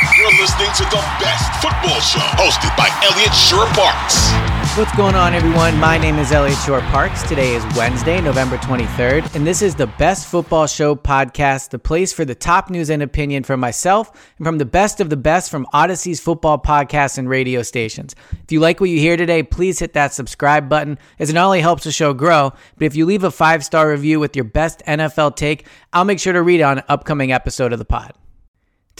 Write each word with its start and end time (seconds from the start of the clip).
You're 0.00 0.32
listening 0.40 0.72
to 0.76 0.84
the 0.84 1.04
best 1.20 1.60
football 1.60 2.00
show 2.00 2.20
hosted 2.40 2.74
by 2.74 2.88
Elliot 3.04 3.34
Shorr-Parks. 3.34 4.32
What's 4.78 4.96
going 4.96 5.14
on, 5.14 5.34
everyone? 5.34 5.78
My 5.78 5.98
name 5.98 6.18
is 6.18 6.32
Elliot 6.32 6.56
Shorr-Parks. 6.64 7.22
Today 7.24 7.54
is 7.54 7.62
Wednesday, 7.76 8.18
November 8.22 8.56
23rd, 8.56 9.34
and 9.34 9.46
this 9.46 9.60
is 9.60 9.74
the 9.74 9.88
Best 9.88 10.26
Football 10.26 10.66
Show 10.68 10.96
podcast, 10.96 11.68
the 11.68 11.78
place 11.78 12.14
for 12.14 12.24
the 12.24 12.34
top 12.34 12.70
news 12.70 12.88
and 12.88 13.02
opinion 13.02 13.42
from 13.42 13.60
myself 13.60 14.10
and 14.38 14.46
from 14.46 14.56
the 14.56 14.64
best 14.64 15.02
of 15.02 15.10
the 15.10 15.18
best 15.18 15.50
from 15.50 15.66
Audacy's 15.74 16.18
football 16.18 16.58
podcasts 16.58 17.18
and 17.18 17.28
radio 17.28 17.60
stations. 17.62 18.14
If 18.42 18.50
you 18.52 18.60
like 18.60 18.80
what 18.80 18.88
you 18.88 18.98
hear 18.98 19.18
today, 19.18 19.42
please 19.42 19.80
hit 19.80 19.92
that 19.92 20.14
subscribe 20.14 20.66
button, 20.66 20.98
as 21.18 21.28
it 21.28 21.34
not 21.34 21.44
only 21.44 21.60
helps 21.60 21.84
the 21.84 21.92
show 21.92 22.14
grow, 22.14 22.54
but 22.78 22.86
if 22.86 22.96
you 22.96 23.04
leave 23.04 23.24
a 23.24 23.30
five 23.30 23.62
star 23.66 23.90
review 23.90 24.18
with 24.18 24.34
your 24.34 24.46
best 24.46 24.82
NFL 24.86 25.36
take, 25.36 25.66
I'll 25.92 26.06
make 26.06 26.20
sure 26.20 26.32
to 26.32 26.40
read 26.40 26.62
on 26.62 26.78
an 26.78 26.84
upcoming 26.88 27.32
episode 27.32 27.74
of 27.74 27.78
the 27.78 27.84
pod. 27.84 28.14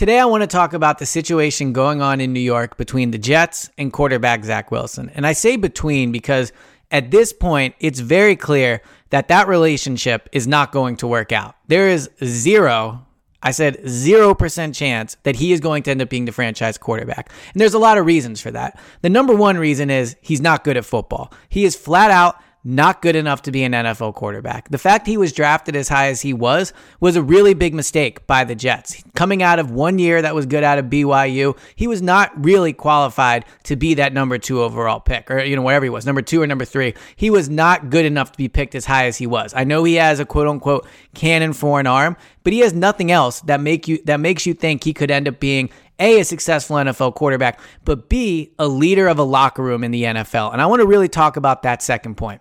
Today, 0.00 0.18
I 0.18 0.24
want 0.24 0.40
to 0.42 0.46
talk 0.46 0.72
about 0.72 0.98
the 0.98 1.04
situation 1.04 1.74
going 1.74 2.00
on 2.00 2.22
in 2.22 2.32
New 2.32 2.40
York 2.40 2.78
between 2.78 3.10
the 3.10 3.18
Jets 3.18 3.68
and 3.76 3.92
quarterback 3.92 4.42
Zach 4.46 4.70
Wilson. 4.70 5.10
And 5.10 5.26
I 5.26 5.34
say 5.34 5.56
between 5.56 6.10
because 6.10 6.54
at 6.90 7.10
this 7.10 7.34
point, 7.34 7.74
it's 7.80 8.00
very 8.00 8.34
clear 8.34 8.80
that 9.10 9.28
that 9.28 9.46
relationship 9.46 10.26
is 10.32 10.46
not 10.46 10.72
going 10.72 10.96
to 10.96 11.06
work 11.06 11.32
out. 11.32 11.54
There 11.66 11.86
is 11.86 12.08
zero, 12.24 13.04
I 13.42 13.50
said 13.50 13.76
0% 13.84 14.74
chance 14.74 15.18
that 15.24 15.36
he 15.36 15.52
is 15.52 15.60
going 15.60 15.82
to 15.82 15.90
end 15.90 16.00
up 16.00 16.08
being 16.08 16.24
the 16.24 16.32
franchise 16.32 16.78
quarterback. 16.78 17.30
And 17.52 17.60
there's 17.60 17.74
a 17.74 17.78
lot 17.78 17.98
of 17.98 18.06
reasons 18.06 18.40
for 18.40 18.50
that. 18.52 18.80
The 19.02 19.10
number 19.10 19.34
one 19.34 19.58
reason 19.58 19.90
is 19.90 20.16
he's 20.22 20.40
not 20.40 20.64
good 20.64 20.78
at 20.78 20.86
football. 20.86 21.30
He 21.50 21.66
is 21.66 21.76
flat 21.76 22.10
out 22.10 22.36
not 22.62 23.00
good 23.00 23.16
enough 23.16 23.42
to 23.42 23.52
be 23.52 23.62
an 23.62 23.72
NFL 23.72 24.14
quarterback. 24.14 24.68
The 24.68 24.78
fact 24.78 25.06
he 25.06 25.16
was 25.16 25.32
drafted 25.32 25.74
as 25.74 25.88
high 25.88 26.08
as 26.08 26.20
he 26.20 26.32
was 26.32 26.72
was 27.00 27.16
a 27.16 27.22
really 27.22 27.54
big 27.54 27.74
mistake 27.74 28.26
by 28.26 28.44
the 28.44 28.54
Jets. 28.54 29.02
Coming 29.14 29.42
out 29.42 29.58
of 29.58 29.70
one 29.70 29.98
year 29.98 30.20
that 30.20 30.34
was 30.34 30.44
good 30.46 30.62
out 30.62 30.78
of 30.78 30.86
BYU, 30.86 31.56
he 31.74 31.86
was 31.86 32.02
not 32.02 32.32
really 32.44 32.72
qualified 32.72 33.46
to 33.64 33.76
be 33.76 33.94
that 33.94 34.12
number 34.12 34.36
two 34.36 34.60
overall 34.60 35.00
pick, 35.00 35.30
or 35.30 35.40
you 35.40 35.56
know 35.56 35.62
whatever 35.62 35.84
he 35.84 35.90
was, 35.90 36.04
number 36.04 36.22
two 36.22 36.42
or 36.42 36.46
number 36.46 36.66
three. 36.66 36.94
He 37.16 37.30
was 37.30 37.48
not 37.48 37.88
good 37.88 38.04
enough 38.04 38.32
to 38.32 38.38
be 38.38 38.48
picked 38.48 38.74
as 38.74 38.84
high 38.84 39.06
as 39.06 39.16
he 39.16 39.26
was. 39.26 39.54
I 39.56 39.64
know 39.64 39.84
he 39.84 39.94
has 39.94 40.20
a 40.20 40.26
quote 40.26 40.46
unquote 40.46 40.86
cannon 41.14 41.54
for 41.54 41.80
an 41.80 41.86
arm, 41.86 42.16
but 42.44 42.52
he 42.52 42.58
has 42.60 42.74
nothing 42.74 43.10
else 43.10 43.40
that 43.42 43.60
make 43.60 43.88
you 43.88 44.02
that 44.04 44.20
makes 44.20 44.44
you 44.44 44.52
think 44.52 44.84
he 44.84 44.92
could 44.92 45.10
end 45.10 45.28
up 45.28 45.40
being 45.40 45.70
a, 45.98 46.20
a 46.20 46.24
successful 46.24 46.76
NFL 46.76 47.14
quarterback, 47.14 47.60
but 47.84 48.08
B, 48.08 48.52
a 48.58 48.66
leader 48.66 49.06
of 49.06 49.18
a 49.18 49.22
locker 49.22 49.62
room 49.62 49.84
in 49.84 49.90
the 49.90 50.04
NFL. 50.04 50.52
And 50.52 50.60
I 50.60 50.66
want 50.66 50.80
to 50.80 50.86
really 50.86 51.08
talk 51.08 51.36
about 51.36 51.62
that 51.62 51.82
second 51.82 52.16
point 52.16 52.40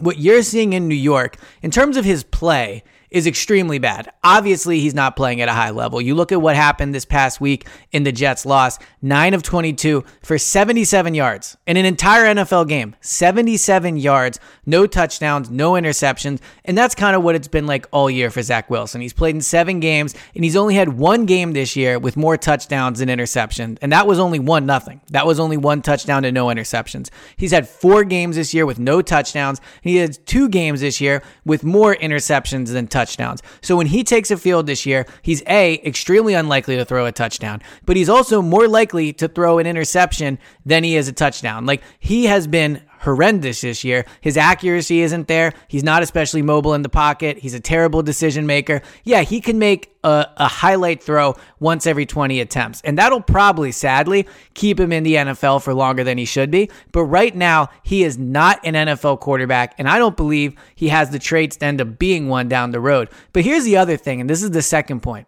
what 0.00 0.18
you're 0.18 0.42
seeing 0.42 0.72
in 0.72 0.88
New 0.88 0.94
York 0.94 1.36
in 1.62 1.70
terms 1.70 1.96
of 1.96 2.04
his 2.04 2.24
play 2.24 2.82
is 3.14 3.28
extremely 3.28 3.78
bad. 3.78 4.10
Obviously, 4.24 4.80
he's 4.80 4.92
not 4.92 5.14
playing 5.14 5.40
at 5.40 5.48
a 5.48 5.52
high 5.52 5.70
level. 5.70 6.00
You 6.00 6.16
look 6.16 6.32
at 6.32 6.42
what 6.42 6.56
happened 6.56 6.92
this 6.92 7.04
past 7.04 7.40
week 7.40 7.64
in 7.92 8.02
the 8.02 8.10
Jets' 8.10 8.44
loss 8.44 8.80
9 9.02 9.34
of 9.34 9.44
22 9.44 10.04
for 10.20 10.36
77 10.36 11.14
yards 11.14 11.56
in 11.64 11.76
an 11.76 11.84
entire 11.84 12.34
NFL 12.34 12.66
game. 12.66 12.96
77 13.00 13.98
yards, 13.98 14.40
no 14.66 14.88
touchdowns, 14.88 15.48
no 15.48 15.74
interceptions. 15.74 16.40
And 16.64 16.76
that's 16.76 16.96
kind 16.96 17.14
of 17.14 17.22
what 17.22 17.36
it's 17.36 17.46
been 17.46 17.68
like 17.68 17.86
all 17.92 18.10
year 18.10 18.32
for 18.32 18.42
Zach 18.42 18.68
Wilson. 18.68 19.00
He's 19.00 19.12
played 19.12 19.36
in 19.36 19.40
seven 19.40 19.78
games, 19.78 20.16
and 20.34 20.42
he's 20.42 20.56
only 20.56 20.74
had 20.74 20.88
one 20.88 21.24
game 21.24 21.52
this 21.52 21.76
year 21.76 22.00
with 22.00 22.16
more 22.16 22.36
touchdowns 22.36 22.98
than 22.98 23.08
interceptions. 23.08 23.78
And 23.80 23.92
that 23.92 24.08
was 24.08 24.18
only 24.18 24.40
one 24.40 24.66
nothing. 24.66 25.00
That 25.10 25.24
was 25.24 25.38
only 25.38 25.56
one 25.56 25.82
touchdown 25.82 26.24
and 26.24 26.34
no 26.34 26.46
interceptions. 26.46 27.10
He's 27.36 27.52
had 27.52 27.68
four 27.68 28.02
games 28.02 28.34
this 28.34 28.52
year 28.52 28.66
with 28.66 28.80
no 28.80 29.02
touchdowns, 29.02 29.60
and 29.84 29.90
he 29.92 29.98
has 29.98 30.18
two 30.18 30.48
games 30.48 30.80
this 30.80 31.00
year 31.00 31.22
with 31.44 31.62
more 31.62 31.94
interceptions 31.94 32.72
than 32.72 32.88
touchdowns 32.88 33.03
touchdowns. 33.04 33.42
So 33.60 33.76
when 33.76 33.86
he 33.86 34.02
takes 34.02 34.30
a 34.30 34.36
field 34.36 34.66
this 34.66 34.86
year, 34.86 35.06
he's 35.20 35.42
A, 35.46 35.74
extremely 35.86 36.34
unlikely 36.34 36.76
to 36.76 36.84
throw 36.84 37.04
a 37.04 37.12
touchdown, 37.12 37.60
but 37.84 37.96
he's 37.96 38.08
also 38.08 38.40
more 38.40 38.66
likely 38.66 39.12
to 39.14 39.28
throw 39.28 39.58
an 39.58 39.66
interception 39.66 40.38
than 40.64 40.84
he 40.84 40.96
is 40.96 41.06
a 41.06 41.12
touchdown. 41.12 41.66
Like 41.66 41.82
he 41.98 42.24
has 42.24 42.46
been 42.46 42.82
horrendous 43.04 43.60
this 43.60 43.84
year. 43.84 44.04
His 44.20 44.36
accuracy 44.36 45.02
isn't 45.02 45.28
there. 45.28 45.52
He's 45.68 45.84
not 45.84 46.02
especially 46.02 46.42
mobile 46.42 46.74
in 46.74 46.82
the 46.82 46.88
pocket. 46.88 47.38
He's 47.38 47.54
a 47.54 47.60
terrible 47.60 48.02
decision 48.02 48.46
maker. 48.46 48.82
Yeah, 49.04 49.22
he 49.22 49.40
can 49.40 49.58
make 49.58 49.94
a, 50.02 50.26
a, 50.36 50.48
highlight 50.48 51.02
throw 51.02 51.36
once 51.60 51.86
every 51.86 52.06
20 52.06 52.40
attempts. 52.40 52.80
And 52.82 52.98
that'll 52.98 53.20
probably, 53.20 53.72
sadly, 53.72 54.26
keep 54.54 54.78
him 54.80 54.92
in 54.92 55.02
the 55.02 55.14
NFL 55.14 55.62
for 55.62 55.74
longer 55.74 56.04
than 56.04 56.18
he 56.18 56.24
should 56.24 56.50
be. 56.50 56.70
But 56.92 57.04
right 57.04 57.34
now, 57.34 57.68
he 57.82 58.04
is 58.04 58.18
not 58.18 58.60
an 58.64 58.74
NFL 58.74 59.20
quarterback. 59.20 59.74
And 59.78 59.88
I 59.88 59.98
don't 59.98 60.16
believe 60.16 60.54
he 60.74 60.88
has 60.88 61.10
the 61.10 61.18
traits 61.18 61.56
to 61.56 61.66
end 61.66 61.80
up 61.80 61.98
being 61.98 62.28
one 62.28 62.48
down 62.48 62.70
the 62.70 62.80
road. 62.80 63.08
But 63.32 63.44
here's 63.44 63.64
the 63.64 63.76
other 63.76 63.96
thing, 63.96 64.20
and 64.20 64.28
this 64.28 64.42
is 64.42 64.50
the 64.50 64.62
second 64.62 65.00
point. 65.02 65.26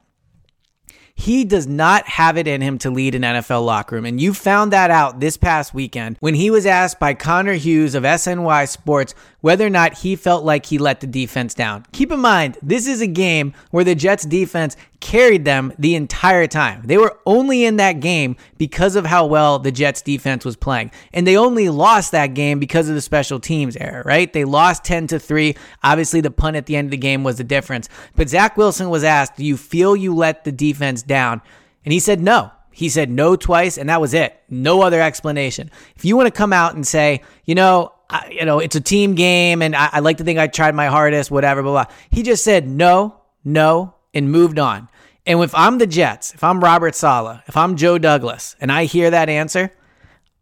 He 1.18 1.44
does 1.44 1.66
not 1.66 2.06
have 2.06 2.36
it 2.36 2.46
in 2.46 2.60
him 2.60 2.76
to 2.78 2.90
lead 2.90 3.14
an 3.14 3.22
NFL 3.22 3.64
locker 3.64 3.96
room. 3.96 4.04
And 4.04 4.20
you 4.20 4.34
found 4.34 4.72
that 4.72 4.90
out 4.90 5.18
this 5.18 5.38
past 5.38 5.72
weekend 5.72 6.18
when 6.20 6.34
he 6.34 6.50
was 6.50 6.66
asked 6.66 7.00
by 7.00 7.14
Connor 7.14 7.54
Hughes 7.54 7.94
of 7.94 8.04
SNY 8.04 8.68
Sports 8.68 9.14
whether 9.40 9.66
or 9.66 9.70
not 9.70 9.98
he 9.98 10.16
felt 10.16 10.44
like 10.44 10.66
he 10.66 10.76
let 10.76 11.00
the 11.00 11.06
defense 11.06 11.54
down. 11.54 11.86
Keep 11.92 12.12
in 12.12 12.20
mind, 12.20 12.58
this 12.62 12.86
is 12.86 13.00
a 13.00 13.06
game 13.06 13.54
where 13.70 13.84
the 13.84 13.94
Jets 13.94 14.26
defense 14.26 14.76
carried 15.00 15.44
them 15.44 15.72
the 15.78 15.94
entire 15.94 16.46
time. 16.48 16.82
They 16.84 16.98
were 16.98 17.16
only 17.26 17.64
in 17.64 17.76
that 17.76 18.00
game 18.00 18.36
because 18.58 18.96
of 18.96 19.06
how 19.06 19.26
well 19.26 19.60
the 19.60 19.70
Jets 19.70 20.02
defense 20.02 20.44
was 20.44 20.56
playing. 20.56 20.90
And 21.12 21.26
they 21.26 21.36
only 21.36 21.68
lost 21.68 22.10
that 22.12 22.34
game 22.34 22.58
because 22.58 22.88
of 22.88 22.96
the 22.96 23.00
special 23.00 23.38
teams 23.38 23.76
error, 23.76 24.02
right? 24.04 24.32
They 24.32 24.44
lost 24.44 24.82
10 24.84 25.06
to 25.08 25.20
3. 25.20 25.54
Obviously, 25.84 26.20
the 26.20 26.30
punt 26.32 26.56
at 26.56 26.66
the 26.66 26.74
end 26.74 26.86
of 26.86 26.90
the 26.90 26.96
game 26.96 27.22
was 27.22 27.38
the 27.38 27.44
difference. 27.44 27.88
But 28.16 28.28
Zach 28.28 28.56
Wilson 28.56 28.90
was 28.90 29.04
asked, 29.04 29.36
Do 29.36 29.44
you 29.44 29.56
feel 29.56 29.94
you 29.94 30.12
let 30.12 30.44
the 30.44 30.52
defense 30.52 31.02
down? 31.06 31.40
And 31.84 31.92
he 31.92 32.00
said 32.00 32.20
no. 32.20 32.50
He 32.72 32.90
said 32.90 33.10
no 33.10 33.36
twice, 33.36 33.78
and 33.78 33.88
that 33.88 34.00
was 34.00 34.12
it. 34.12 34.38
No 34.50 34.82
other 34.82 35.00
explanation. 35.00 35.70
If 35.96 36.04
you 36.04 36.14
want 36.16 36.26
to 36.26 36.30
come 36.30 36.52
out 36.52 36.74
and 36.74 36.86
say, 36.86 37.22
you 37.44 37.54
know, 37.54 37.92
I, 38.10 38.28
you 38.30 38.44
know, 38.44 38.58
it's 38.58 38.76
a 38.76 38.80
team 38.80 39.14
game, 39.14 39.62
and 39.62 39.74
I, 39.74 39.88
I 39.92 40.00
like 40.00 40.18
to 40.18 40.24
think 40.24 40.38
I 40.38 40.46
tried 40.46 40.74
my 40.74 40.86
hardest, 40.86 41.30
whatever, 41.30 41.62
blah, 41.62 41.72
blah. 41.72 41.94
He 42.10 42.22
just 42.22 42.44
said 42.44 42.68
no, 42.68 43.22
no, 43.44 43.94
and 44.12 44.30
moved 44.30 44.58
on. 44.58 44.88
And 45.24 45.42
if 45.42 45.54
I'm 45.54 45.78
the 45.78 45.86
Jets, 45.86 46.34
if 46.34 46.44
I'm 46.44 46.60
Robert 46.60 46.94
Saleh, 46.94 47.40
if 47.48 47.56
I'm 47.56 47.76
Joe 47.76 47.98
Douglas, 47.98 48.56
and 48.60 48.70
I 48.70 48.84
hear 48.84 49.10
that 49.10 49.28
answer, 49.28 49.72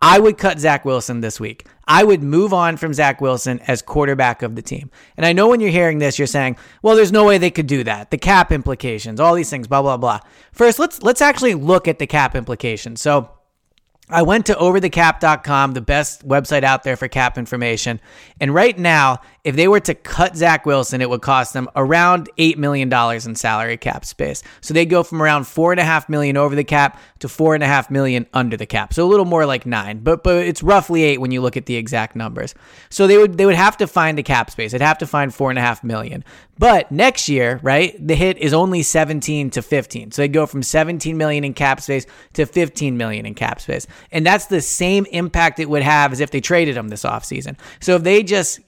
I 0.03 0.19
would 0.19 0.37
cut 0.37 0.59
Zach 0.59 0.85
Wilson 0.85 1.21
this 1.21 1.41
week. 1.41 1.67
I 1.87 2.05
would 2.05 2.23
move 2.23 2.53
on 2.53 2.77
from 2.77 2.93
Zach 2.93 3.21
Wilson 3.21 3.61
as 3.67 3.83
quarterback 3.83 4.43
of 4.43 4.55
the 4.55 4.63
team. 4.63 4.91
And 5.17 5.25
I 5.25 5.33
know 5.33 5.49
when 5.49 5.61
you're 5.61 5.71
hearing 5.71 5.99
this, 5.99 6.19
you're 6.19 6.27
saying, 6.27 6.57
well, 6.83 6.97
there's 6.97 7.13
no 7.13 7.25
way 7.25 7.39
they 7.39 7.51
could 7.51 7.67
do 7.67 7.85
that. 7.85 8.11
The 8.11 8.19
cap 8.19 8.53
implications, 8.53 9.21
all 9.21 9.35
these 9.35 9.51
things, 9.51 9.67
blah, 9.67 9.83
blah, 9.83 9.97
blah. 9.97 10.21
First, 10.53 10.79
let's 10.79 11.03
let's 11.03 11.23
actually 11.23 11.55
look 11.55 11.89
at 11.89 11.99
the 11.99 12.07
cap 12.07 12.35
implications. 12.35 13.01
So 13.01 13.31
I 14.09 14.23
went 14.23 14.47
to 14.47 14.55
overthecap.com, 14.55 15.73
the 15.73 15.81
best 15.81 16.27
website 16.27 16.63
out 16.63 16.83
there 16.83 16.97
for 16.97 17.09
cap 17.09 17.39
information. 17.39 18.01
And 18.39 18.53
right 18.53 18.79
now, 18.79 19.21
if 19.45 19.57
they 19.57 19.69
were 19.69 19.81
to 19.81 19.95
cut 19.95 20.37
Zach 20.37 20.65
Wilson, 20.65 21.03
it 21.03 21.11
would 21.11 21.21
cost 21.21 21.53
them 21.53 21.69
around 21.77 22.31
$8 22.39 22.57
million 22.57 22.91
in 22.91 23.35
salary 23.35 23.77
cap 23.77 24.07
space. 24.07 24.43
So 24.63 24.73
they 24.73 24.87
go 24.87 25.03
from 25.03 25.23
around 25.23 25.43
4.5 25.43 26.09
million 26.09 26.39
over 26.39 26.55
the 26.55 26.65
cap 26.65 26.99
to 27.19 27.29
4.5 27.29 27.91
million 27.91 28.27
under 28.33 28.57
the 28.57 28.65
cap. 28.65 28.95
So 28.95 29.05
a 29.05 29.07
little 29.07 29.27
more 29.27 29.45
like 29.45 29.67
nine, 29.67 29.99
but, 29.99 30.25
but 30.25 30.37
it's 30.47 30.63
roughly 30.63 31.03
eight 31.03 31.21
when 31.21 31.31
you 31.31 31.43
look 31.43 31.59
at 31.59 31.67
the 31.67 31.77
exact 31.77 32.17
numbers. 32.17 32.55
So 32.89 33.07
they 33.07 33.19
would, 33.19 33.37
they 33.37 33.45
would 33.45 33.55
have 33.55 33.77
to 33.77 33.87
find 33.87 34.17
the 34.17 34.23
cap 34.23 34.51
space. 34.51 34.73
They'd 34.73 34.81
have 34.81 34.99
to 34.99 35.07
find 35.07 35.31
4.5 35.31 35.85
million. 35.85 36.25
But 36.59 36.91
next 36.91 37.29
year, 37.29 37.61
right, 37.63 37.95
the 38.01 38.15
hit 38.15 38.39
is 38.39 38.55
only 38.55 38.83
17 38.83 39.51
to 39.51 39.61
15. 39.61 40.13
So 40.13 40.23
they 40.23 40.29
go 40.29 40.47
from 40.47 40.63
17 40.63 41.19
million 41.19 41.45
in 41.45 41.53
cap 41.53 41.83
space 41.83 42.07
to 42.33 42.47
15 42.47 42.97
million 42.97 43.27
in 43.27 43.35
cap 43.35 43.61
space. 43.61 43.87
And 44.11 44.25
that's 44.25 44.47
the 44.47 44.63
same 44.63 45.05
impact 45.07 45.59
it 45.59 45.69
would 45.69 45.83
have 45.83 46.13
as 46.13 46.21
if 46.21 46.31
they 46.31 46.41
traded 46.41 46.79
him 46.79 46.89
this 46.89 47.03
offseason. 47.03 47.59
So 47.81 47.97
if 47.97 48.05
they 48.05 48.23
just 48.23 48.61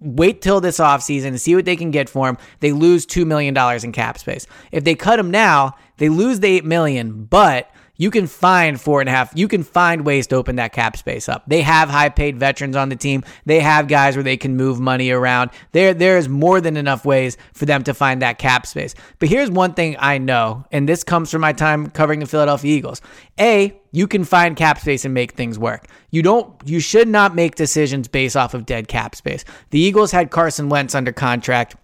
wait 0.00 0.40
till 0.40 0.60
this 0.60 0.78
offseason 0.78 1.28
and 1.28 1.40
see 1.40 1.54
what 1.54 1.64
they 1.64 1.76
can 1.76 1.90
get 1.90 2.08
for 2.08 2.28
him, 2.28 2.38
they 2.60 2.72
lose 2.72 3.06
$2 3.06 3.26
million 3.26 3.56
in 3.84 3.92
cap 3.92 4.18
space. 4.18 4.46
If 4.72 4.84
they 4.84 4.94
cut 4.94 5.18
him 5.18 5.30
now, 5.30 5.74
they 5.96 6.08
lose 6.08 6.40
the 6.40 6.48
8 6.48 6.64
million, 6.64 7.24
but 7.24 7.70
you 7.98 8.10
can 8.10 8.26
find 8.26 8.80
four 8.80 9.00
and 9.00 9.08
a 9.08 9.12
half. 9.12 9.32
You 9.34 9.48
can 9.48 9.64
find 9.64 10.06
ways 10.06 10.28
to 10.28 10.36
open 10.36 10.56
that 10.56 10.72
cap 10.72 10.96
space 10.96 11.28
up. 11.28 11.42
They 11.48 11.62
have 11.62 11.90
high 11.90 12.08
paid 12.08 12.38
veterans 12.38 12.76
on 12.76 12.88
the 12.88 12.96
team. 12.96 13.24
They 13.44 13.60
have 13.60 13.88
guys 13.88 14.16
where 14.16 14.22
they 14.22 14.36
can 14.36 14.56
move 14.56 14.80
money 14.80 15.10
around. 15.10 15.50
There, 15.72 15.92
there 15.92 16.16
is 16.16 16.28
more 16.28 16.60
than 16.60 16.76
enough 16.76 17.04
ways 17.04 17.36
for 17.52 17.66
them 17.66 17.82
to 17.84 17.92
find 17.92 18.22
that 18.22 18.38
cap 18.38 18.66
space. 18.66 18.94
But 19.18 19.28
here's 19.28 19.50
one 19.50 19.74
thing 19.74 19.96
I 19.98 20.18
know, 20.18 20.64
and 20.70 20.88
this 20.88 21.02
comes 21.02 21.30
from 21.30 21.40
my 21.40 21.52
time 21.52 21.90
covering 21.90 22.20
the 22.20 22.26
Philadelphia 22.26 22.74
Eagles. 22.74 23.02
A, 23.40 23.78
you 23.90 24.06
can 24.06 24.24
find 24.24 24.56
cap 24.56 24.78
space 24.78 25.04
and 25.04 25.12
make 25.12 25.32
things 25.32 25.58
work. 25.58 25.86
You 26.10 26.22
don't 26.22 26.54
you 26.64 26.78
should 26.78 27.08
not 27.08 27.34
make 27.34 27.56
decisions 27.56 28.06
based 28.06 28.36
off 28.36 28.54
of 28.54 28.64
dead 28.64 28.86
cap 28.86 29.14
space. 29.14 29.44
The 29.70 29.80
Eagles 29.80 30.12
had 30.12 30.30
Carson 30.30 30.68
Wentz 30.68 30.94
under 30.94 31.12
contract 31.12 31.74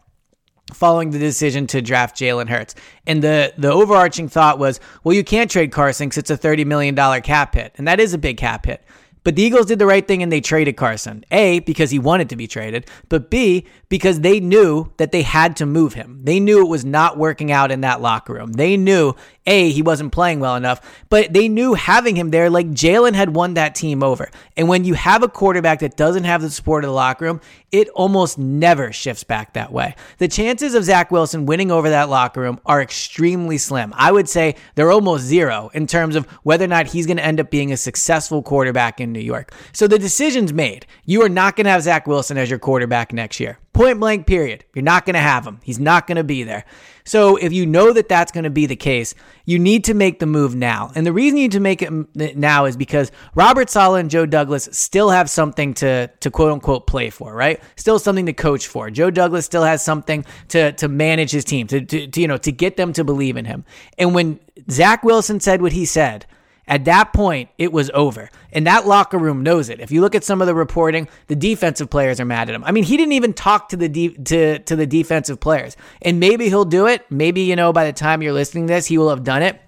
following 0.72 1.10
the 1.10 1.18
decision 1.18 1.66
to 1.68 1.82
draft 1.82 2.16
Jalen 2.16 2.48
Hurts. 2.48 2.74
And 3.06 3.22
the 3.22 3.52
the 3.58 3.70
overarching 3.70 4.28
thought 4.28 4.58
was, 4.58 4.80
well, 5.02 5.14
you 5.14 5.24
can't 5.24 5.50
trade 5.50 5.72
Carson 5.72 6.08
because 6.08 6.18
it's 6.18 6.30
a 6.30 6.38
$30 6.38 6.66
million 6.66 6.96
cap 7.22 7.54
hit. 7.54 7.74
And 7.76 7.86
that 7.86 8.00
is 8.00 8.14
a 8.14 8.18
big 8.18 8.36
cap 8.36 8.66
hit. 8.66 8.82
But 9.24 9.36
the 9.36 9.42
Eagles 9.42 9.66
did 9.66 9.78
the 9.78 9.86
right 9.86 10.06
thing 10.06 10.22
and 10.22 10.30
they 10.30 10.40
traded 10.40 10.76
Carson. 10.76 11.24
A, 11.30 11.60
because 11.60 11.90
he 11.90 11.98
wanted 11.98 12.28
to 12.28 12.36
be 12.36 12.46
traded, 12.46 12.86
but 13.08 13.30
B, 13.30 13.66
because 13.88 14.20
they 14.20 14.38
knew 14.38 14.92
that 14.98 15.12
they 15.12 15.22
had 15.22 15.56
to 15.56 15.66
move 15.66 15.94
him. 15.94 16.20
They 16.22 16.40
knew 16.40 16.60
it 16.60 16.68
was 16.68 16.84
not 16.84 17.16
working 17.16 17.50
out 17.50 17.70
in 17.70 17.80
that 17.80 18.00
locker 18.00 18.34
room. 18.34 18.52
They 18.52 18.76
knew 18.76 19.14
a, 19.46 19.70
he 19.70 19.82
wasn't 19.82 20.12
playing 20.12 20.40
well 20.40 20.56
enough, 20.56 21.04
but 21.08 21.32
they 21.32 21.48
knew 21.48 21.74
having 21.74 22.16
him 22.16 22.30
there, 22.30 22.50
like 22.50 22.68
Jalen 22.70 23.14
had 23.14 23.34
won 23.34 23.54
that 23.54 23.74
team 23.74 24.02
over. 24.02 24.30
And 24.56 24.68
when 24.68 24.84
you 24.84 24.94
have 24.94 25.22
a 25.22 25.28
quarterback 25.28 25.80
that 25.80 25.96
doesn't 25.96 26.24
have 26.24 26.42
the 26.42 26.50
support 26.50 26.84
of 26.84 26.88
the 26.88 26.94
locker 26.94 27.24
room, 27.24 27.40
it 27.70 27.88
almost 27.90 28.38
never 28.38 28.92
shifts 28.92 29.24
back 29.24 29.54
that 29.54 29.72
way. 29.72 29.94
The 30.18 30.28
chances 30.28 30.74
of 30.74 30.84
Zach 30.84 31.10
Wilson 31.10 31.46
winning 31.46 31.70
over 31.70 31.90
that 31.90 32.08
locker 32.08 32.40
room 32.40 32.60
are 32.66 32.80
extremely 32.80 33.58
slim. 33.58 33.92
I 33.96 34.12
would 34.12 34.28
say 34.28 34.56
they're 34.74 34.92
almost 34.92 35.24
zero 35.24 35.70
in 35.74 35.86
terms 35.86 36.14
of 36.14 36.26
whether 36.42 36.64
or 36.64 36.68
not 36.68 36.86
he's 36.86 37.06
going 37.06 37.16
to 37.16 37.24
end 37.24 37.40
up 37.40 37.50
being 37.50 37.72
a 37.72 37.76
successful 37.76 38.42
quarterback 38.42 39.00
in 39.00 39.12
New 39.14 39.20
York. 39.20 39.52
So 39.72 39.86
the 39.86 39.98
decision's 39.98 40.52
made. 40.52 40.86
You 41.06 41.22
are 41.22 41.30
not 41.30 41.56
going 41.56 41.64
to 41.64 41.70
have 41.70 41.82
Zach 41.82 42.06
Wilson 42.06 42.36
as 42.36 42.50
your 42.50 42.58
quarterback 42.58 43.12
next 43.12 43.40
year. 43.40 43.58
Point 43.72 43.98
blank, 43.98 44.26
period. 44.26 44.64
You're 44.74 44.84
not 44.84 45.04
going 45.04 45.14
to 45.14 45.20
have 45.20 45.44
him. 45.46 45.58
He's 45.64 45.80
not 45.80 46.06
going 46.06 46.16
to 46.16 46.24
be 46.24 46.44
there. 46.44 46.64
So 47.04 47.36
if 47.36 47.52
you 47.52 47.66
know 47.66 47.92
that 47.92 48.08
that's 48.08 48.30
going 48.30 48.44
to 48.44 48.50
be 48.50 48.66
the 48.66 48.76
case, 48.76 49.16
you 49.44 49.58
need 49.58 49.84
to 49.84 49.94
make 49.94 50.20
the 50.20 50.26
move 50.26 50.54
now. 50.54 50.92
And 50.94 51.04
the 51.04 51.12
reason 51.12 51.38
you 51.38 51.44
need 51.44 51.52
to 51.52 51.60
make 51.60 51.82
it 51.82 52.36
now 52.36 52.66
is 52.66 52.76
because 52.76 53.10
Robert 53.34 53.68
Saleh 53.68 54.00
and 54.00 54.10
Joe 54.10 54.26
Douglas 54.26 54.68
still 54.72 55.10
have 55.10 55.28
something 55.28 55.74
to 55.74 56.06
to 56.20 56.30
quote 56.30 56.52
unquote 56.52 56.86
play 56.86 57.10
for, 57.10 57.34
right? 57.34 57.60
Still 57.76 57.98
something 57.98 58.26
to 58.26 58.32
coach 58.32 58.66
for. 58.68 58.90
Joe 58.90 59.10
Douglas 59.10 59.44
still 59.44 59.64
has 59.64 59.84
something 59.84 60.24
to 60.48 60.72
to 60.72 60.88
manage 60.88 61.32
his 61.32 61.44
team, 61.44 61.66
to, 61.66 61.80
to, 61.80 62.06
to 62.06 62.20
you 62.20 62.28
know, 62.28 62.38
to 62.38 62.52
get 62.52 62.76
them 62.76 62.92
to 62.92 63.04
believe 63.04 63.36
in 63.36 63.44
him. 63.44 63.64
And 63.98 64.14
when 64.14 64.38
Zach 64.70 65.02
Wilson 65.02 65.40
said 65.40 65.60
what 65.60 65.72
he 65.72 65.84
said, 65.84 66.26
at 66.66 66.86
that 66.86 67.12
point, 67.12 67.50
it 67.58 67.72
was 67.72 67.90
over. 67.92 68.30
And 68.52 68.66
that 68.66 68.86
locker 68.86 69.18
room 69.18 69.42
knows 69.42 69.68
it. 69.68 69.80
If 69.80 69.90
you 69.90 70.00
look 70.00 70.14
at 70.14 70.24
some 70.24 70.40
of 70.40 70.46
the 70.46 70.54
reporting, 70.54 71.08
the 71.26 71.36
defensive 71.36 71.90
players 71.90 72.20
are 72.20 72.24
mad 72.24 72.48
at 72.48 72.54
him. 72.54 72.64
I 72.64 72.72
mean, 72.72 72.84
he 72.84 72.96
didn't 72.96 73.12
even 73.12 73.34
talk 73.34 73.68
to 73.70 73.76
the 73.76 73.88
de- 73.88 74.16
to 74.24 74.58
to 74.60 74.76
the 74.76 74.86
defensive 74.86 75.40
players. 75.40 75.76
And 76.02 76.20
maybe 76.20 76.48
he'll 76.48 76.64
do 76.64 76.86
it. 76.86 77.04
Maybe, 77.10 77.42
you 77.42 77.56
know, 77.56 77.72
by 77.72 77.84
the 77.84 77.92
time 77.92 78.22
you're 78.22 78.32
listening 78.32 78.66
to 78.66 78.74
this, 78.74 78.86
he 78.86 78.98
will 78.98 79.10
have 79.10 79.24
done 79.24 79.42
it. 79.42 79.60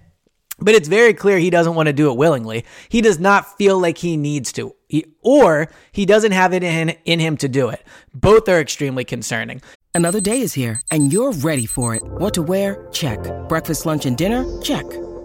But 0.59 0.73
it's 0.73 0.87
very 0.87 1.13
clear 1.13 1.37
he 1.37 1.51
doesn't 1.51 1.75
want 1.75 1.85
to 1.87 1.93
do 1.93 2.09
it 2.09 2.17
willingly. 2.17 2.65
He 2.89 3.01
does 3.01 3.19
not 3.19 3.57
feel 3.57 3.79
like 3.79 3.99
he 3.99 4.17
needs 4.17 4.51
to, 4.53 4.75
or 5.21 5.69
he 5.91 6.05
doesn't 6.07 6.31
have 6.31 6.51
it 6.51 6.63
in, 6.63 6.89
in 7.05 7.19
him 7.19 7.37
to 7.37 7.47
do 7.47 7.69
it. 7.69 7.83
Both 8.13 8.49
are 8.49 8.59
extremely 8.59 9.05
concerning. 9.05 9.61
Another 9.93 10.19
day 10.19 10.41
is 10.41 10.53
here, 10.53 10.81
and 10.89 11.13
you're 11.13 11.31
ready 11.31 11.67
for 11.67 11.93
it. 11.93 12.01
What 12.03 12.33
to 12.35 12.41
wear? 12.41 12.87
Check. 12.91 13.19
Breakfast, 13.47 13.85
lunch, 13.85 14.07
and 14.07 14.17
dinner? 14.17 14.45
Check. 14.61 14.85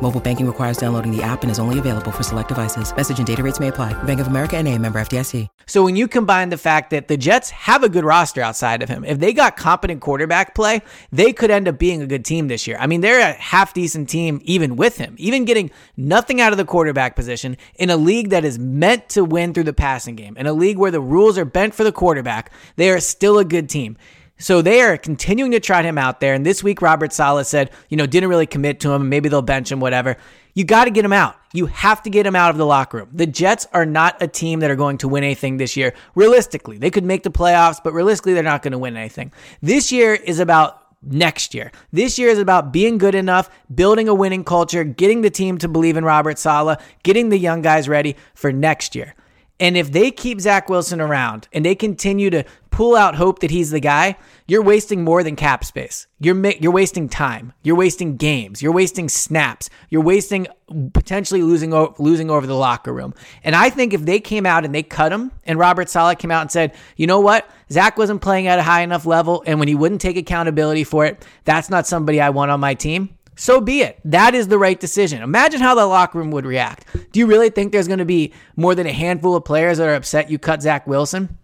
Mobile 0.00 0.20
banking 0.20 0.46
requires 0.46 0.76
downloading 0.76 1.10
the 1.14 1.22
app 1.22 1.42
and 1.42 1.50
is 1.50 1.58
only 1.58 1.80
available 1.80 2.12
for 2.12 2.22
select 2.22 2.48
devices. 2.48 2.94
Message 2.96 3.18
and 3.18 3.26
data 3.26 3.42
rates 3.42 3.58
may 3.58 3.68
apply. 3.68 4.00
Bank 4.04 4.20
of 4.20 4.28
America 4.28 4.56
and 4.56 4.68
a 4.68 4.78
member 4.78 5.00
FDIC. 5.00 5.48
So 5.66 5.82
when 5.82 5.96
you 5.96 6.06
combine 6.06 6.50
the 6.50 6.56
fact 6.56 6.90
that 6.90 7.08
the 7.08 7.16
Jets 7.16 7.50
have 7.50 7.82
a 7.82 7.88
good 7.88 8.04
roster 8.04 8.40
outside 8.40 8.82
of 8.82 8.88
him, 8.88 9.04
if 9.04 9.18
they 9.18 9.32
got 9.32 9.56
competent 9.56 10.00
quarterback 10.00 10.54
play, 10.54 10.82
they 11.10 11.32
could 11.32 11.50
end 11.50 11.66
up 11.66 11.78
being 11.78 12.00
a 12.00 12.06
good 12.06 12.24
team 12.24 12.48
this 12.48 12.66
year. 12.66 12.76
I 12.78 12.86
mean, 12.86 13.00
they're 13.00 13.20
a 13.20 13.32
half 13.32 13.74
decent 13.74 14.08
team 14.08 14.40
even 14.44 14.76
with 14.76 14.98
him, 14.98 15.16
even 15.18 15.44
getting 15.44 15.70
nothing 15.96 16.40
out 16.40 16.52
of 16.52 16.58
the 16.58 16.64
quarterback 16.64 17.16
position 17.16 17.56
in 17.74 17.90
a 17.90 17.96
league 17.96 18.30
that 18.30 18.44
is 18.44 18.58
meant 18.58 19.08
to 19.10 19.24
win 19.24 19.52
through 19.52 19.64
the 19.64 19.72
passing 19.72 20.14
game, 20.14 20.36
in 20.36 20.46
a 20.46 20.52
league 20.52 20.78
where 20.78 20.92
the 20.92 21.00
rules 21.00 21.36
are 21.36 21.44
bent 21.44 21.74
for 21.74 21.82
the 21.82 21.92
quarterback. 21.92 22.52
They 22.76 22.90
are 22.90 23.00
still 23.00 23.38
a 23.38 23.44
good 23.44 23.68
team. 23.68 23.98
So 24.38 24.62
they 24.62 24.80
are 24.80 24.96
continuing 24.96 25.50
to 25.50 25.60
trot 25.60 25.84
him 25.84 25.98
out 25.98 26.20
there. 26.20 26.34
And 26.34 26.46
this 26.46 26.62
week, 26.62 26.80
Robert 26.80 27.12
Saleh 27.12 27.46
said, 27.46 27.70
you 27.88 27.96
know, 27.96 28.06
didn't 28.06 28.28
really 28.28 28.46
commit 28.46 28.80
to 28.80 28.92
him. 28.92 29.08
Maybe 29.08 29.28
they'll 29.28 29.42
bench 29.42 29.70
him, 29.70 29.80
whatever. 29.80 30.16
You 30.54 30.64
got 30.64 30.84
to 30.84 30.90
get 30.90 31.04
him 31.04 31.12
out. 31.12 31.36
You 31.52 31.66
have 31.66 32.02
to 32.02 32.10
get 32.10 32.26
him 32.26 32.36
out 32.36 32.50
of 32.50 32.56
the 32.56 32.66
locker 32.66 32.98
room. 32.98 33.10
The 33.12 33.26
Jets 33.26 33.66
are 33.72 33.86
not 33.86 34.20
a 34.20 34.28
team 34.28 34.60
that 34.60 34.70
are 34.70 34.76
going 34.76 34.98
to 34.98 35.08
win 35.08 35.24
anything 35.24 35.56
this 35.56 35.76
year. 35.76 35.94
Realistically, 36.14 36.78
they 36.78 36.90
could 36.90 37.04
make 37.04 37.22
the 37.22 37.30
playoffs, 37.30 37.80
but 37.82 37.92
realistically, 37.92 38.34
they're 38.34 38.42
not 38.42 38.62
going 38.62 38.72
to 38.72 38.78
win 38.78 38.96
anything. 38.96 39.32
This 39.62 39.92
year 39.92 40.14
is 40.14 40.40
about 40.40 40.84
next 41.02 41.54
year. 41.54 41.70
This 41.92 42.18
year 42.18 42.28
is 42.28 42.38
about 42.38 42.72
being 42.72 42.98
good 42.98 43.14
enough, 43.14 43.50
building 43.72 44.08
a 44.08 44.14
winning 44.14 44.44
culture, 44.44 44.84
getting 44.84 45.22
the 45.22 45.30
team 45.30 45.58
to 45.58 45.68
believe 45.68 45.96
in 45.96 46.04
Robert 46.04 46.38
Saleh, 46.38 46.80
getting 47.02 47.28
the 47.28 47.38
young 47.38 47.62
guys 47.62 47.88
ready 47.88 48.16
for 48.34 48.52
next 48.52 48.94
year. 48.94 49.14
And 49.60 49.76
if 49.76 49.90
they 49.90 50.10
keep 50.10 50.40
Zach 50.40 50.68
Wilson 50.68 51.00
around 51.00 51.48
and 51.52 51.64
they 51.64 51.74
continue 51.74 52.30
to 52.30 52.44
pull 52.70 52.94
out 52.94 53.16
hope 53.16 53.40
that 53.40 53.50
he's 53.50 53.70
the 53.70 53.80
guy, 53.80 54.16
you're 54.46 54.62
wasting 54.62 55.02
more 55.02 55.24
than 55.24 55.34
cap 55.34 55.64
space. 55.64 56.06
You're 56.20 56.46
you're 56.52 56.72
wasting 56.72 57.08
time. 57.08 57.52
You're 57.62 57.76
wasting 57.76 58.16
games. 58.16 58.62
You're 58.62 58.72
wasting 58.72 59.08
snaps. 59.08 59.68
You're 59.90 60.02
wasting 60.02 60.46
potentially 60.92 61.42
losing 61.42 61.72
losing 61.98 62.30
over 62.30 62.46
the 62.46 62.54
locker 62.54 62.92
room. 62.92 63.14
And 63.42 63.56
I 63.56 63.70
think 63.70 63.94
if 63.94 64.02
they 64.02 64.20
came 64.20 64.46
out 64.46 64.64
and 64.64 64.72
they 64.72 64.84
cut 64.84 65.12
him, 65.12 65.32
and 65.44 65.58
Robert 65.58 65.88
Saleh 65.88 66.18
came 66.18 66.30
out 66.30 66.42
and 66.42 66.52
said, 66.52 66.74
you 66.96 67.08
know 67.08 67.20
what, 67.20 67.50
Zach 67.72 67.98
wasn't 67.98 68.22
playing 68.22 68.46
at 68.46 68.60
a 68.60 68.62
high 68.62 68.82
enough 68.82 69.06
level, 69.06 69.42
and 69.44 69.58
when 69.58 69.66
he 69.68 69.74
wouldn't 69.74 70.00
take 70.00 70.16
accountability 70.16 70.84
for 70.84 71.04
it, 71.04 71.24
that's 71.44 71.68
not 71.68 71.86
somebody 71.86 72.20
I 72.20 72.30
want 72.30 72.50
on 72.50 72.60
my 72.60 72.74
team 72.74 73.17
so 73.38 73.60
be 73.60 73.82
it. 73.82 74.00
That 74.04 74.34
is 74.34 74.48
the 74.48 74.58
right 74.58 74.78
decision. 74.78 75.22
Imagine 75.22 75.60
how 75.60 75.76
the 75.76 75.86
locker 75.86 76.18
room 76.18 76.32
would 76.32 76.44
react. 76.44 76.84
Do 77.12 77.20
you 77.20 77.26
really 77.26 77.50
think 77.50 77.70
there's 77.70 77.86
going 77.86 78.00
to 78.00 78.04
be 78.04 78.32
more 78.56 78.74
than 78.74 78.88
a 78.88 78.92
handful 78.92 79.36
of 79.36 79.44
players 79.44 79.78
that 79.78 79.88
are 79.88 79.94
upset 79.94 80.28
you 80.28 80.40
cut 80.40 80.60
Zach 80.60 80.88
Wilson? 80.88 81.38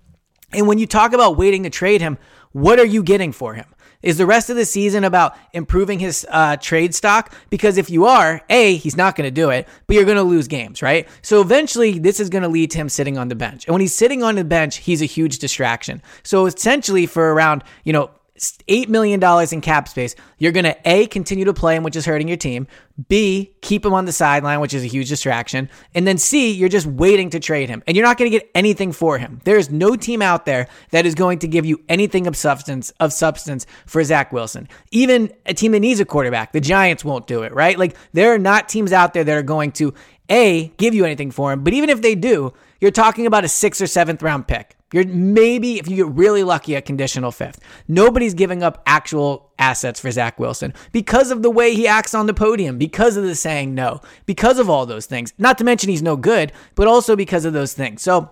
And 0.52 0.66
when 0.66 0.78
you 0.78 0.88
talk 0.88 1.12
about 1.12 1.36
waiting 1.36 1.62
to 1.62 1.70
trade 1.70 2.00
him, 2.00 2.18
what 2.50 2.80
are 2.80 2.84
you 2.84 3.04
getting 3.04 3.30
for 3.30 3.54
him? 3.54 3.66
Is 4.02 4.18
the 4.18 4.26
rest 4.26 4.50
of 4.50 4.56
the 4.56 4.66
season 4.66 5.04
about 5.04 5.36
improving 5.52 6.00
his 6.00 6.26
uh, 6.28 6.56
trade 6.56 6.96
stock? 6.96 7.32
Because 7.48 7.78
if 7.78 7.88
you 7.88 8.06
are, 8.06 8.42
A, 8.50 8.74
he's 8.76 8.96
not 8.96 9.14
going 9.14 9.26
to 9.26 9.30
do 9.30 9.50
it, 9.50 9.68
but 9.86 9.94
you're 9.94 10.04
going 10.04 10.16
to 10.16 10.24
lose 10.24 10.48
games, 10.48 10.82
right? 10.82 11.08
So 11.22 11.40
eventually, 11.40 12.00
this 12.00 12.18
is 12.18 12.28
going 12.28 12.42
to 12.42 12.48
lead 12.48 12.72
to 12.72 12.78
him 12.78 12.88
sitting 12.88 13.16
on 13.16 13.28
the 13.28 13.34
bench. 13.36 13.66
And 13.66 13.72
when 13.72 13.80
he's 13.80 13.94
sitting 13.94 14.22
on 14.22 14.34
the 14.34 14.44
bench, 14.44 14.78
he's 14.78 15.00
a 15.00 15.06
huge 15.06 15.38
distraction. 15.38 16.02
So 16.24 16.46
essentially, 16.46 17.06
for 17.06 17.32
around, 17.32 17.62
you 17.84 17.92
know, 17.92 18.10
$8 18.38 18.88
million 18.88 19.22
in 19.52 19.60
cap 19.60 19.88
space, 19.88 20.16
you're 20.38 20.52
going 20.52 20.64
to 20.64 20.76
A, 20.84 21.06
continue 21.06 21.44
to 21.44 21.54
play 21.54 21.76
him, 21.76 21.84
which 21.84 21.94
is 21.94 22.04
hurting 22.04 22.26
your 22.26 22.36
team. 22.36 22.66
B, 23.08 23.54
keep 23.60 23.84
him 23.84 23.94
on 23.94 24.06
the 24.06 24.12
sideline, 24.12 24.60
which 24.60 24.74
is 24.74 24.82
a 24.82 24.88
huge 24.88 25.08
distraction. 25.08 25.70
And 25.94 26.06
then 26.06 26.18
C, 26.18 26.52
you're 26.52 26.68
just 26.68 26.86
waiting 26.86 27.30
to 27.30 27.40
trade 27.40 27.68
him. 27.68 27.82
And 27.86 27.96
you're 27.96 28.06
not 28.06 28.18
going 28.18 28.30
to 28.30 28.36
get 28.36 28.50
anything 28.54 28.92
for 28.92 29.18
him. 29.18 29.40
There 29.44 29.56
is 29.56 29.70
no 29.70 29.94
team 29.94 30.20
out 30.20 30.46
there 30.46 30.68
that 30.90 31.06
is 31.06 31.14
going 31.14 31.38
to 31.40 31.48
give 31.48 31.64
you 31.64 31.80
anything 31.88 32.26
of 32.26 32.36
substance 32.36 32.90
of 33.00 33.12
substance 33.12 33.66
for 33.86 34.02
Zach 34.02 34.32
Wilson. 34.32 34.68
Even 34.90 35.32
a 35.46 35.54
team 35.54 35.72
that 35.72 35.80
needs 35.80 36.00
a 36.00 36.04
quarterback, 36.04 36.52
the 36.52 36.60
Giants 36.60 37.04
won't 37.04 37.26
do 37.26 37.42
it, 37.42 37.52
right? 37.52 37.78
Like 37.78 37.96
there 38.12 38.34
are 38.34 38.38
not 38.38 38.68
teams 38.68 38.92
out 38.92 39.14
there 39.14 39.24
that 39.24 39.36
are 39.36 39.42
going 39.42 39.72
to 39.72 39.94
A, 40.28 40.68
give 40.76 40.94
you 40.94 41.04
anything 41.04 41.30
for 41.30 41.52
him. 41.52 41.62
But 41.62 41.72
even 41.72 41.88
if 41.88 42.02
they 42.02 42.14
do, 42.14 42.52
you're 42.80 42.90
talking 42.90 43.26
about 43.26 43.44
a 43.44 43.48
sixth 43.48 43.80
or 43.80 43.86
seventh 43.86 44.22
round 44.22 44.48
pick. 44.48 44.76
You're 44.94 45.08
maybe, 45.08 45.80
if 45.80 45.88
you 45.88 45.96
get 45.96 46.06
really 46.06 46.44
lucky, 46.44 46.76
a 46.76 46.80
conditional 46.80 47.32
fifth. 47.32 47.58
Nobody's 47.88 48.32
giving 48.32 48.62
up 48.62 48.80
actual 48.86 49.50
assets 49.58 49.98
for 49.98 50.08
Zach 50.12 50.38
Wilson 50.38 50.72
because 50.92 51.32
of 51.32 51.42
the 51.42 51.50
way 51.50 51.74
he 51.74 51.88
acts 51.88 52.14
on 52.14 52.28
the 52.28 52.32
podium, 52.32 52.78
because 52.78 53.16
of 53.16 53.24
the 53.24 53.34
saying 53.34 53.74
no, 53.74 54.02
because 54.24 54.60
of 54.60 54.70
all 54.70 54.86
those 54.86 55.06
things. 55.06 55.32
Not 55.36 55.58
to 55.58 55.64
mention 55.64 55.90
he's 55.90 56.00
no 56.00 56.14
good, 56.14 56.52
but 56.76 56.86
also 56.86 57.16
because 57.16 57.44
of 57.44 57.52
those 57.52 57.72
things. 57.72 58.02
So, 58.02 58.30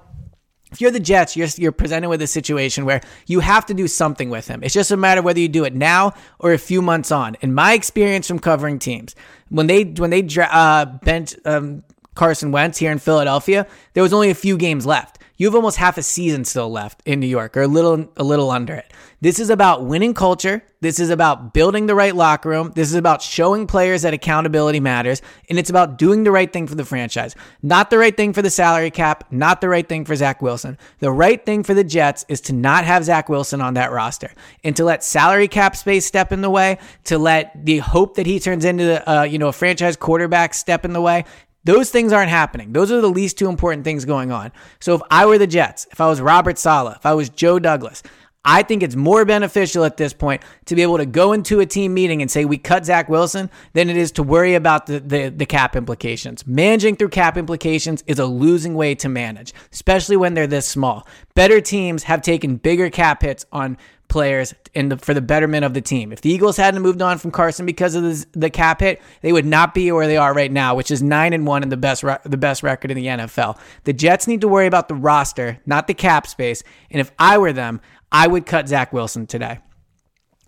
if 0.70 0.80
you're 0.80 0.92
the 0.92 1.00
Jets, 1.00 1.36
you're, 1.36 1.48
you're 1.56 1.72
presented 1.72 2.08
with 2.08 2.22
a 2.22 2.28
situation 2.28 2.84
where 2.84 3.00
you 3.26 3.40
have 3.40 3.66
to 3.66 3.74
do 3.74 3.88
something 3.88 4.30
with 4.30 4.46
him. 4.46 4.62
It's 4.62 4.72
just 4.72 4.92
a 4.92 4.96
matter 4.96 5.20
whether 5.20 5.40
you 5.40 5.48
do 5.48 5.64
it 5.64 5.74
now 5.74 6.14
or 6.38 6.52
a 6.52 6.58
few 6.58 6.80
months 6.80 7.10
on. 7.10 7.36
In 7.40 7.52
my 7.52 7.72
experience 7.72 8.28
from 8.28 8.38
covering 8.38 8.78
teams, 8.78 9.16
when 9.48 9.66
they 9.66 9.82
when 9.82 10.10
they 10.10 10.24
uh, 10.38 10.84
bent 11.02 11.34
um, 11.44 11.82
Carson 12.14 12.52
Wentz 12.52 12.78
here 12.78 12.92
in 12.92 13.00
Philadelphia, 13.00 13.66
there 13.94 14.02
was 14.04 14.12
only 14.12 14.30
a 14.30 14.34
few 14.34 14.56
games 14.56 14.86
left. 14.86 15.18
You 15.42 15.48
have 15.48 15.56
almost 15.56 15.78
half 15.78 15.98
a 15.98 16.04
season 16.04 16.44
still 16.44 16.70
left 16.70 17.02
in 17.04 17.18
New 17.18 17.26
York, 17.26 17.56
or 17.56 17.62
a 17.62 17.66
little 17.66 18.08
a 18.16 18.22
little 18.22 18.48
under 18.52 18.74
it. 18.74 18.92
This 19.20 19.40
is 19.40 19.50
about 19.50 19.84
winning 19.84 20.14
culture. 20.14 20.62
This 20.80 21.00
is 21.00 21.10
about 21.10 21.52
building 21.52 21.86
the 21.86 21.96
right 21.96 22.14
locker 22.14 22.48
room. 22.48 22.70
This 22.76 22.88
is 22.88 22.94
about 22.94 23.22
showing 23.22 23.66
players 23.66 24.02
that 24.02 24.14
accountability 24.14 24.78
matters, 24.78 25.20
and 25.50 25.58
it's 25.58 25.68
about 25.68 25.98
doing 25.98 26.22
the 26.22 26.30
right 26.30 26.52
thing 26.52 26.68
for 26.68 26.76
the 26.76 26.84
franchise. 26.84 27.34
Not 27.60 27.90
the 27.90 27.98
right 27.98 28.16
thing 28.16 28.32
for 28.32 28.40
the 28.40 28.50
salary 28.50 28.92
cap, 28.92 29.32
not 29.32 29.60
the 29.60 29.68
right 29.68 29.88
thing 29.88 30.04
for 30.04 30.14
Zach 30.14 30.42
Wilson. 30.42 30.78
The 31.00 31.10
right 31.10 31.44
thing 31.44 31.64
for 31.64 31.74
the 31.74 31.82
Jets 31.82 32.24
is 32.28 32.40
to 32.42 32.52
not 32.52 32.84
have 32.84 33.02
Zach 33.02 33.28
Wilson 33.28 33.60
on 33.60 33.74
that 33.74 33.90
roster 33.90 34.30
and 34.62 34.76
to 34.76 34.84
let 34.84 35.02
salary 35.02 35.48
cap 35.48 35.74
space 35.74 36.06
step 36.06 36.30
in 36.30 36.40
the 36.40 36.50
way, 36.50 36.78
to 37.06 37.18
let 37.18 37.66
the 37.66 37.78
hope 37.78 38.14
that 38.14 38.26
he 38.26 38.38
turns 38.38 38.64
into 38.64 39.10
uh, 39.10 39.24
you 39.24 39.40
know 39.40 39.48
a 39.48 39.52
franchise 39.52 39.96
quarterback 39.96 40.54
step 40.54 40.84
in 40.84 40.92
the 40.92 41.00
way. 41.00 41.24
Those 41.64 41.90
things 41.90 42.12
aren't 42.12 42.30
happening. 42.30 42.72
Those 42.72 42.90
are 42.90 43.00
the 43.00 43.08
least 43.10 43.38
two 43.38 43.48
important 43.48 43.84
things 43.84 44.04
going 44.04 44.32
on. 44.32 44.52
So 44.80 44.94
if 44.94 45.02
I 45.10 45.26
were 45.26 45.38
the 45.38 45.46
Jets, 45.46 45.86
if 45.92 46.00
I 46.00 46.08
was 46.08 46.20
Robert 46.20 46.58
Saleh, 46.58 46.96
if 46.96 47.06
I 47.06 47.14
was 47.14 47.28
Joe 47.28 47.58
Douglas, 47.58 48.02
I 48.44 48.64
think 48.64 48.82
it's 48.82 48.96
more 48.96 49.24
beneficial 49.24 49.84
at 49.84 49.96
this 49.96 50.12
point 50.12 50.42
to 50.64 50.74
be 50.74 50.82
able 50.82 50.98
to 50.98 51.06
go 51.06 51.32
into 51.32 51.60
a 51.60 51.66
team 51.66 51.94
meeting 51.94 52.22
and 52.22 52.30
say 52.30 52.44
we 52.44 52.58
cut 52.58 52.84
Zach 52.84 53.08
Wilson 53.08 53.48
than 53.72 53.88
it 53.88 53.96
is 53.96 54.10
to 54.12 54.24
worry 54.24 54.56
about 54.56 54.86
the, 54.86 54.98
the, 54.98 55.28
the, 55.28 55.46
cap 55.46 55.76
implications. 55.76 56.44
Managing 56.44 56.96
through 56.96 57.10
cap 57.10 57.36
implications 57.36 58.02
is 58.08 58.18
a 58.18 58.26
losing 58.26 58.74
way 58.74 58.96
to 58.96 59.08
manage, 59.08 59.54
especially 59.72 60.16
when 60.16 60.34
they're 60.34 60.48
this 60.48 60.66
small. 60.66 61.06
Better 61.34 61.60
teams 61.60 62.02
have 62.04 62.20
taken 62.20 62.56
bigger 62.56 62.90
cap 62.90 63.22
hits 63.22 63.46
on 63.52 63.78
players 64.12 64.54
in 64.74 64.90
the, 64.90 64.98
for 64.98 65.14
the 65.14 65.22
betterment 65.22 65.64
of 65.64 65.72
the 65.72 65.80
team. 65.80 66.12
If 66.12 66.20
the 66.20 66.30
Eagles 66.30 66.58
hadn't 66.58 66.82
moved 66.82 67.00
on 67.00 67.16
from 67.16 67.30
Carson 67.30 67.64
because 67.64 67.94
of 67.94 68.02
the, 68.02 68.26
the 68.32 68.50
cap 68.50 68.80
hit, 68.80 69.00
they 69.22 69.32
would 69.32 69.46
not 69.46 69.72
be 69.72 69.90
where 69.90 70.06
they 70.06 70.18
are 70.18 70.34
right 70.34 70.52
now, 70.52 70.74
which 70.74 70.90
is 70.90 71.02
nine 71.02 71.32
and 71.32 71.46
one 71.46 71.62
and 71.62 71.72
the 71.72 71.78
best 71.78 72.04
the 72.24 72.36
best 72.36 72.62
record 72.62 72.90
in 72.90 72.96
the 72.98 73.06
NFL. 73.06 73.58
The 73.84 73.94
Jets 73.94 74.28
need 74.28 74.42
to 74.42 74.48
worry 74.48 74.66
about 74.66 74.88
the 74.88 74.94
roster, 74.94 75.58
not 75.64 75.86
the 75.86 75.94
cap 75.94 76.26
space. 76.26 76.62
And 76.90 77.00
if 77.00 77.10
I 77.18 77.38
were 77.38 77.54
them, 77.54 77.80
I 78.12 78.26
would 78.26 78.44
cut 78.44 78.68
Zach 78.68 78.92
Wilson 78.92 79.26
today. 79.26 79.60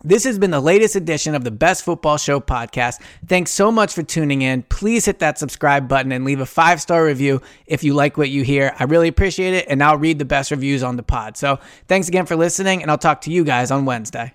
This 0.06 0.24
has 0.24 0.38
been 0.38 0.50
the 0.50 0.60
latest 0.60 0.96
edition 0.96 1.34
of 1.34 1.44
the 1.44 1.50
Best 1.50 1.82
Football 1.82 2.18
Show 2.18 2.38
podcast. 2.38 3.00
Thanks 3.26 3.50
so 3.52 3.72
much 3.72 3.94
for 3.94 4.02
tuning 4.02 4.42
in. 4.42 4.62
Please 4.64 5.06
hit 5.06 5.20
that 5.20 5.38
subscribe 5.38 5.88
button 5.88 6.12
and 6.12 6.26
leave 6.26 6.40
a 6.40 6.46
five 6.46 6.82
star 6.82 7.06
review 7.06 7.40
if 7.66 7.82
you 7.82 7.94
like 7.94 8.18
what 8.18 8.28
you 8.28 8.42
hear. 8.42 8.74
I 8.78 8.84
really 8.84 9.08
appreciate 9.08 9.54
it, 9.54 9.66
and 9.66 9.82
I'll 9.82 9.96
read 9.96 10.18
the 10.18 10.26
best 10.26 10.50
reviews 10.50 10.82
on 10.82 10.96
the 10.96 11.02
pod. 11.02 11.38
So 11.38 11.58
thanks 11.88 12.08
again 12.08 12.26
for 12.26 12.36
listening, 12.36 12.82
and 12.82 12.90
I'll 12.90 12.98
talk 12.98 13.22
to 13.22 13.30
you 13.30 13.44
guys 13.44 13.70
on 13.70 13.86
Wednesday. 13.86 14.34